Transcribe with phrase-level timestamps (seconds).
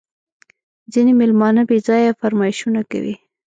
[0.91, 3.13] ځیني مېلمانه بېځایه فرمایشونه کوي